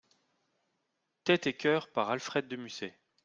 Tête 1.25 1.45
et 1.45 1.55
Coeur, 1.55 1.87
par 1.91 2.09
Alfred 2.09 2.47
de 2.47 2.55
Musset. 2.55 2.97